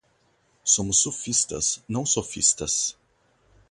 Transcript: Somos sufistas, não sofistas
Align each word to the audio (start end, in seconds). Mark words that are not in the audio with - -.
Somos 0.65 0.97
sufistas, 0.97 1.83
não 1.87 2.07
sofistas 2.07 2.97